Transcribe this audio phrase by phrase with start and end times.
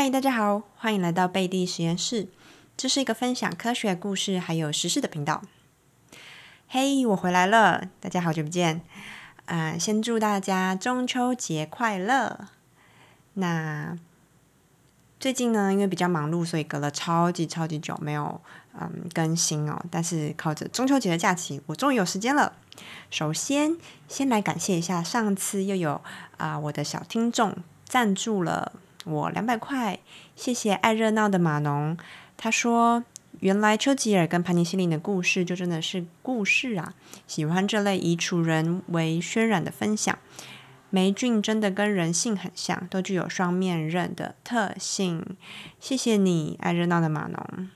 [0.00, 2.28] 嗨，大家好，欢迎来到贝蒂实验室。
[2.76, 5.42] 这是一个分享科学故事还有时事的频道。
[6.68, 8.80] 嘿，我回来了，大家好久不见。
[9.46, 12.46] 啊，先祝大家中秋节快乐。
[13.34, 13.98] 那
[15.18, 18.40] 最近呢，因为比较忙碌，所以隔了超级超级久没有
[18.80, 19.84] 嗯更新哦。
[19.90, 22.52] 但是靠着中秋节的假期，我终于有时间了。
[23.10, 23.76] 首先，
[24.06, 26.00] 先来感谢一下上次又有
[26.36, 28.74] 啊我的小听众赞助了。
[29.08, 29.98] 我两百块，
[30.36, 31.96] 谢谢爱热闹的码农。
[32.36, 33.04] 他说
[33.40, 36.94] ：“原来丘吉尔跟潘尼西林的故事就真的是故事啊！
[37.26, 40.16] 喜欢这类以楚人为渲染的分享。
[40.90, 45.24] 霉菌真的跟人性很像，都具有双面刃的特性。
[45.80, 47.68] 谢谢你，爱热闹的码农。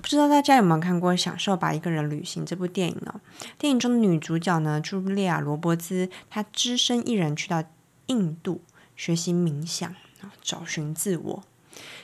[0.00, 3.20] 不知道大家有没有看过《享受吧一个人旅行》这部电影呢？
[3.58, 7.64] 电影中的女主角呢，朱莉亚·罗伯兹，她只身一人去到
[8.06, 8.60] 印度。”
[8.96, 9.88] 学习冥想
[10.20, 11.42] 啊，找寻自我，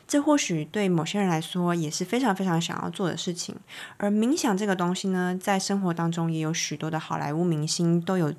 [0.07, 3.55] 这或许对某些人来说也是非常非常想要做的事情。
[3.97, 8.34] 而冥想这个东西呢，在生活当中也有许多的好莱坞明星都有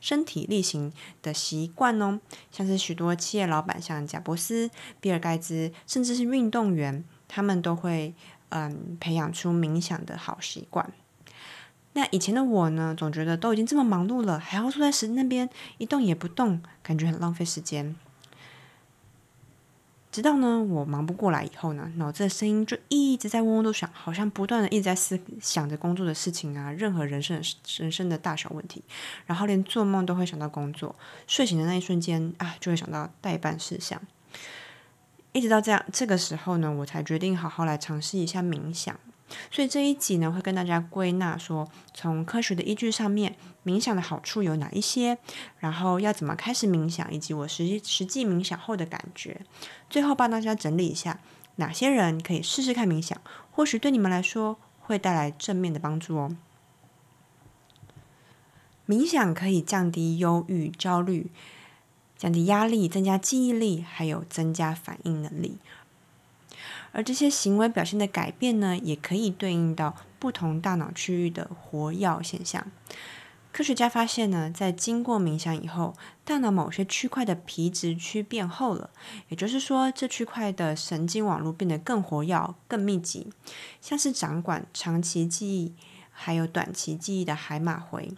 [0.00, 8.14] 身体力行的习惯哦，像是许多企业老板，像贾伯斯、比尔盖茨，甚至是运动员，他们都会
[8.48, 10.90] 嗯培养出冥想的好习惯。
[11.92, 17.96] 那以前的我呢，总觉得都已经这么忙碌了，还要坐在石那边一动也不动，感觉很浪费时间。
[20.12, 27.40] 直到呢，我忙不过来以后呢，脑子的声音就一直在嗡嗡的响，好像不断的一直在思想着工作的事情啊，任何人生
[27.78, 28.82] 人生的大小问题，
[29.26, 30.96] 然后连做梦都会想到工作，
[31.28, 34.00] 睡醒的那一瞬间啊，就会想到代办事项。
[35.30, 38.98] 一直到这样这个时候呢，我才决定好好来尝试一下冥想。
[39.50, 45.18] 所以这一集呢，会跟大家归纳说，从科学的依据上面，冥想的好处有哪一些，
[45.58, 49.40] 然后要怎么开始冥想，以及我实际实际冥想后的感觉。
[49.88, 51.20] 最后帮大家整理一下，
[51.56, 53.20] 哪些人可以试试看冥想，
[53.50, 56.36] 或许对你们来说会带来正面的帮助哦。
[58.86, 61.30] 冥想可以降低忧郁、焦虑，
[62.16, 65.58] 降低压力，增加记忆力，还有增加反应能力。
[66.92, 72.66] 而这些行为表现的改变呢，也可以对应到不同大脑区域的活跃现象。
[73.52, 78.90] 科学家发现呢，在经过冥想以后，大脑某些区块的皮质区变厚了，
[79.28, 83.32] 也就是说，这区块的神经网络变得更活跃、更密集，
[83.80, 85.74] 像是掌管长期记忆
[86.12, 88.12] 还有短期记忆的海马回。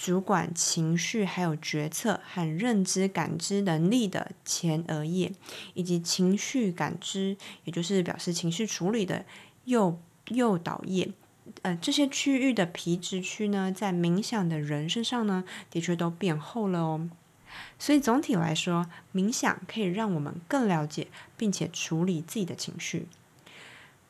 [0.00, 5.30] 主管情绪、还有决策和认知感知能力的前额叶，
[5.74, 9.26] 以及情绪感知，也就是表示情绪处理的
[9.66, 11.10] 右右导叶，
[11.60, 17.10] 呃，这些区域的皮质区呢，在冥想的人身上呢，的确都变厚了哦。
[17.78, 23.06] 所以总体来说，冥想可以让我们更了解并且处理自己的情绪。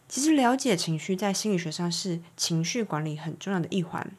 [0.08, 4.12] 其实，了解情绪在心理学上是情绪管理很重要的一环。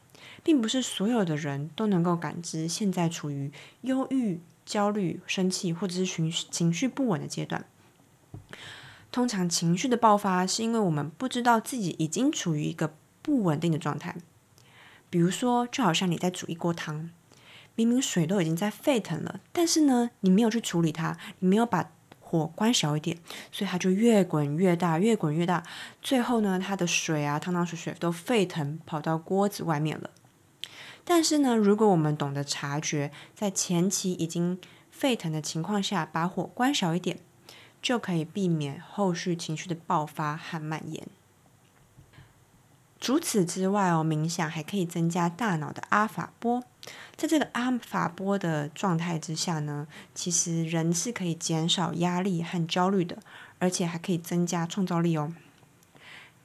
[0.44, 7.66] 并不是所有的人都能够感知现在处于忧郁、焦虑、生气或者是情绪情绪不稳的阶段。
[9.12, 14.16] 通常情绪的爆发是因为我们不知道自己已经处于一个不稳定的状态。
[15.10, 17.10] 比如说，就好像你在煮一锅汤，
[17.76, 21.92] 明明水都已经在沸腾了，但是呢，你没有去处理它，你没有把
[22.22, 23.18] 火关小一点，
[23.52, 25.62] 所以它就越滚越大，越滚越大，
[26.02, 30.10] 最后呢，它的水啊，汤汤水水都沸腾，跑到锅子外面了。
[31.14, 34.58] 但是呢，如果我们懂得察觉，在前期已经
[34.90, 37.20] 沸腾的情况下，把火关小一点，
[37.82, 41.06] 就可以避免后续情绪的爆发和蔓延。
[43.02, 46.64] 除此之外哦，冥想还可以增加大脑的阿法波。
[47.18, 53.18] 在这个阿法波的状态之下呢，其实人是可以减少压力和焦虑的，
[53.60, 55.34] 而且还可以增加创造力哦。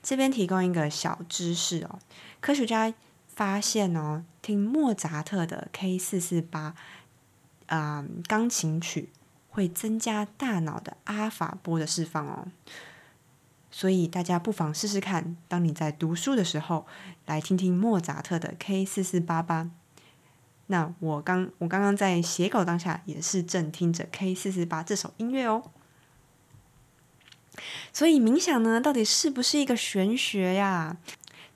[0.03, 2.01] 这边提供一个小知识哦，
[2.41, 2.93] 科学家。
[3.37, 6.75] 发现哦，听莫扎特的 K 四四八
[7.67, 9.11] 啊钢琴曲
[9.51, 12.49] 会增加大脑的阿法波的释放哦，
[13.71, 16.87] 所以大家不妨试试看，当你在读书的时候，
[17.27, 19.71] 来听听莫扎特的 K 四四八吧。
[20.69, 25.71] 那我刚我刚刚在写稿当下，也是正听着 K 四四八这首音乐哦。
[27.93, 30.97] 所以冥想呢，到底是不是一个玄学呀？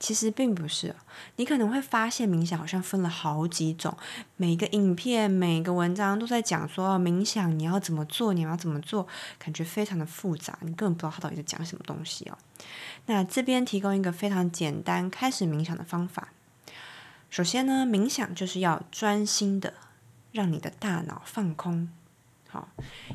[0.00, 0.96] 其实并不是，
[1.36, 3.94] 你可能会发现冥想好像分了好几种，
[4.36, 9.06] 每个影片、每个文章都在讲说冥想你要怎么做，你要怎么做，
[9.38, 12.38] 感觉非常的复杂，你根本不知道他到底在讲什么东西哦。
[13.06, 16.32] 那这边提供一个非常简单开始冥想的方法。
[17.28, 19.74] 首先呢，冥想就是要专心的
[20.32, 21.88] 让你的大脑放空。
[22.48, 22.68] 好，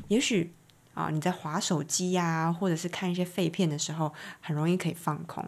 [0.08, 0.54] 也许
[0.94, 5.46] 啊，你在划手机呀，或者是看一些废片的时候，很容易可以放空。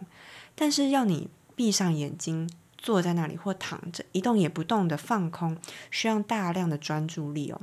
[0.61, 5.57] 但是要你闭上眼睛，坐在那里或躺着一动也不动的放空，
[5.89, 7.61] 需要大量的专注力哦。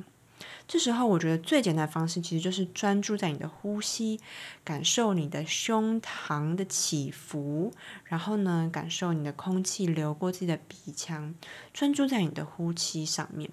[0.66, 4.18] 这时候，我觉得最简单的方式其实就是专注在你的呼吸，
[4.64, 7.70] 感受你的胸膛的起伏，
[8.04, 11.34] 然后呢，感受你的空气流过自己的鼻腔，
[11.74, 13.50] 专注在你的呼吸上面。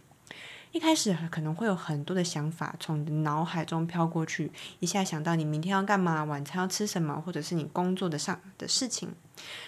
[0.72, 9.10] 一开始可能会有很多的想法从你的脑海中飘过去，一下想到你明天要干嘛，晚餐要吃什么，或者是你工作的上的事情。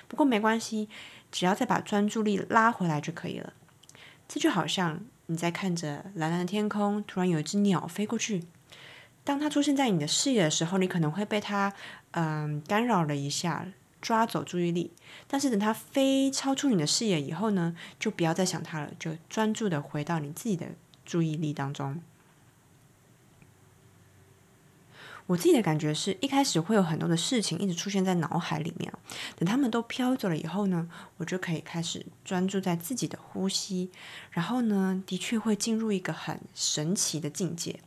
[0.07, 0.89] 不过没关系，
[1.31, 3.53] 只要再把专注力拉回来就可以了。
[4.27, 8.43] 这就好像你在看着蓝蓝的天空，突然有一只鸟飞过去。
[9.23, 11.73] 当它出现在你的视野的时候，你可能会被它
[12.11, 13.67] 嗯干扰了一下，
[14.01, 14.91] 抓走注意力。
[15.27, 20.67] 但是等它飞超出你的视野以后呢，就不要再想它了，就专注的回到你自己的。
[21.05, 22.01] 注意力当中，
[25.27, 28.91] 我自己的感觉是一开始会有很多的事情一直出现在脑海里面，
[29.35, 30.87] 等他们都飘走了以后呢，
[31.17, 33.89] 我就可以开始专注在自己的呼吸，
[34.31, 37.79] 然后呢，的确会进入一个很神奇的境界。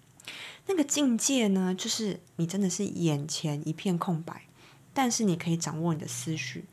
[0.67, 4.43] 那个境界呢，就是你真的是眼前一片空白，
[4.93, 6.65] 但是你可以掌握你的思绪。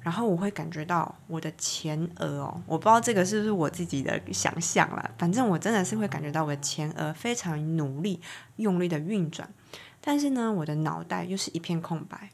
[0.00, 8.20] 然后我会感觉到我的前额哦，我不知道这个是不是我自己的想象了，反正我真的是会感觉到我的前额非常努力、
[8.56, 9.52] 用力的运转，
[10.00, 12.30] 但是呢，我的脑袋又是一片空白。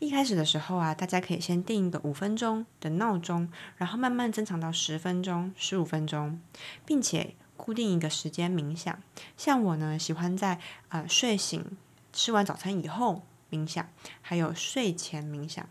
[0.00, 6.40] 一开始的时候啊，大家可以先定一个五分钟的闹钟，然后慢慢增长到十分钟、十五分钟，
[6.84, 8.98] 并且固定一个时间冥想。
[9.36, 10.58] 像我呢，喜欢在
[10.88, 11.64] 啊睡醒、
[12.12, 13.88] 吃完早餐以后冥想，
[14.20, 15.66] 还有睡前冥想。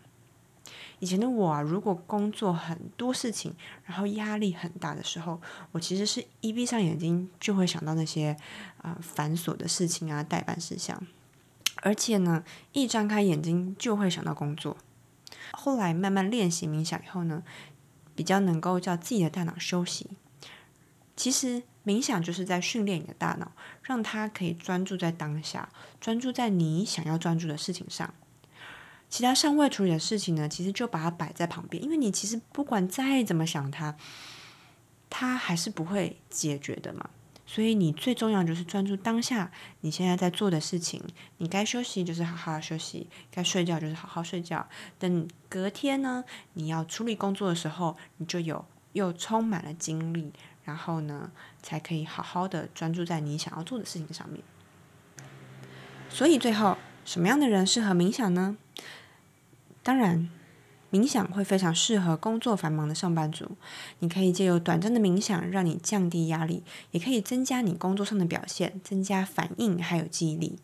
[1.00, 3.54] 以前的我啊，如果工作很多事情，
[3.84, 5.40] 然后压力很大的时候，
[5.72, 8.36] 我其实是一闭上眼睛就会想到那些
[8.78, 11.00] 啊繁琐的事情啊、代办事项，
[11.82, 14.76] 而且呢，一张开眼睛就会想到工作。
[15.52, 17.42] 后来慢慢练习冥想以后呢，
[18.14, 20.10] 比较能够叫自己的大脑休息。
[21.16, 23.52] 其实冥想就是在训练你的大脑，
[23.82, 25.68] 让它可以专注在当下，
[26.00, 28.12] 专注在你想要专注的事情上。
[29.14, 33.94] 其他尚未处理的事情呢，其实就把它摆在旁边，因为你其实不管再怎么想它，
[35.08, 37.08] 它还是不会解决的嘛。
[37.46, 39.52] 所以你最重要就是专注当下，
[39.82, 41.00] 你现在在做的事情。
[41.36, 44.68] 你该休息就是好好休息，该睡觉就是好好睡觉。
[44.98, 46.24] 等隔天呢，
[46.54, 48.64] 你要处理工作的时候，你就有
[48.94, 50.32] 又充满了精力，
[50.64, 51.30] 然后呢，
[51.62, 54.42] 才可以好好的专注在你想要做的事情上面。
[56.08, 58.56] 所以最后，什么样的人适合冥想呢？
[59.84, 60.28] 当然，
[60.90, 63.56] 冥想会非常适合工作繁忙的上班族。
[63.98, 70.58] 你可以借由短暂的冥想，让你降低压力，也可以增加你工作上的表现，增加反应还有记忆力。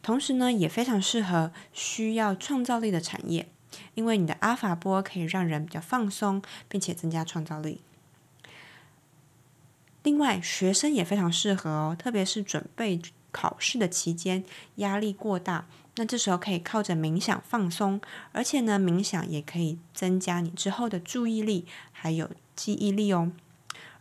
[0.00, 3.48] 同时呢，也非常适合需要创造力的产业，
[3.94, 7.82] 因为你的阿法波可以让人比较放松，并且增加创造力。
[10.02, 13.00] 另外，学生也非常适合哦，特别是准备
[13.30, 14.44] 考试的期间，
[14.76, 15.66] 压力过大。
[15.96, 18.00] 那这时候可以靠着冥想放松，
[18.32, 23.30] 而且呢，冥想也可以增加你之后的注意力还有记忆力哦。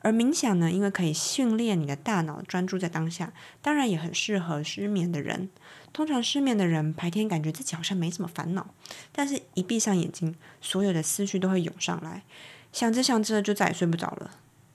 [0.01, 3.31] 而冥想呢，因为可以训练你的大脑专注在当下，
[3.62, 5.50] 当然也很适合失眠的人。
[5.94, 8.67] 通常失眠的人白天感觉自己好像没什么烦恼，
[9.12, 12.24] 但是一闭上眼睛，所有的思绪都会涌上来，
[12.72, 14.32] 想着想着就再也睡不着了。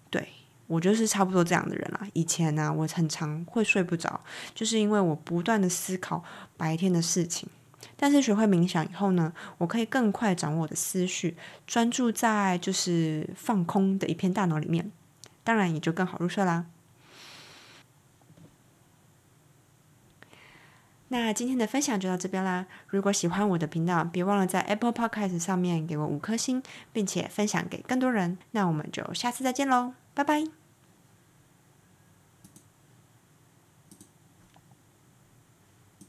[0.08, 0.28] 对。
[0.68, 2.06] 我就是差不多这样的人啦。
[2.12, 4.20] 以前呢，我很常会睡不着，
[4.54, 6.22] 就是因为我不断的思考
[6.56, 7.48] 白天的事情。
[7.96, 14.92] 但是学会冥想以后呢，我可以更快掌握我的思绪，专注在就是放空的一片大脑里面，
[15.42, 16.66] 当然也就更好入睡啦。
[21.10, 22.66] 那今天的分享就到这边啦。
[22.88, 28.36] 如果喜欢我的频道，别忘了在 Apple Podcast 上面给我五颗星，并且分享给更多人。
[28.50, 30.57] 那我们就下次再见喽，拜拜。